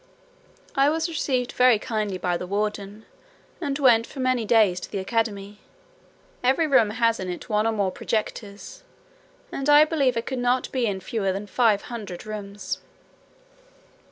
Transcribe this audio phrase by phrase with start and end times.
[0.75, 3.05] I was received very kindly by the warden,
[3.61, 5.59] and went for many days to the academy.
[6.43, 8.81] Every room has in it one or more projectors;
[9.51, 12.79] and I believe I could not be in fewer than five hundred rooms.